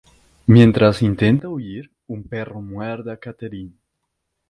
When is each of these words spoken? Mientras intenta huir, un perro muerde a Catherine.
Mientras 0.47 1.03
intenta 1.03 1.47
huir, 1.47 1.91
un 2.07 2.23
perro 2.23 2.59
muerde 2.59 3.11
a 3.11 3.17
Catherine. 3.17 3.75